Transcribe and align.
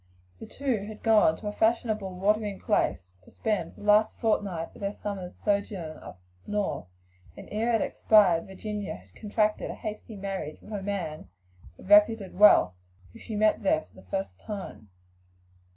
The 0.39 0.47
two 0.47 0.85
had 0.87 1.03
gone 1.03 1.37
to 1.37 1.47
a 1.47 1.51
fashionable 1.51 2.15
watering 2.15 2.59
place 2.59 3.17
to 3.21 3.29
spend 3.29 3.75
the 3.75 3.83
last 3.83 4.17
fortnight 4.17 4.69
of 4.73 4.81
their 4.81 4.95
summer's 4.95 5.35
sojourn 5.35 5.97
at 5.99 6.17
the 6.47 6.51
North, 6.51 6.87
and 7.37 7.47
ere 7.51 7.71
it 7.75 7.81
expired 7.83 8.47
Virginia 8.47 8.95
had 8.95 9.13
contracted 9.13 9.69
a 9.69 9.75
hasty 9.75 10.15
marriage 10.15 10.59
with 10.59 10.73
a 10.73 10.81
man 10.81 11.29
of 11.77 11.87
reputed 11.87 12.33
wealth, 12.33 12.73
whom 13.13 13.19
she 13.21 13.35
met 13.35 13.61
there 13.61 13.81
for 13.81 13.93
the 13.93 14.07
first 14.09 14.39
time. 14.39 14.89